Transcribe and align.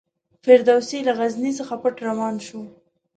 فردوسي 0.43 0.99
له 1.07 1.13
غزني 1.19 1.51
څخه 1.59 1.73
پټ 1.81 1.95
روان 2.07 2.35
شو. 2.45 2.61